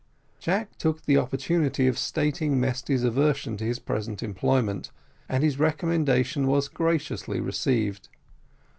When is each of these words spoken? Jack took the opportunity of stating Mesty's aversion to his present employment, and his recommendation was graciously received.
Jack 0.39 0.75
took 0.79 1.03
the 1.05 1.15
opportunity 1.17 1.85
of 1.85 1.95
stating 1.95 2.59
Mesty's 2.59 3.03
aversion 3.03 3.55
to 3.57 3.63
his 3.65 3.77
present 3.77 4.23
employment, 4.23 4.89
and 5.29 5.43
his 5.43 5.59
recommendation 5.59 6.47
was 6.47 6.67
graciously 6.69 7.39
received. 7.39 8.09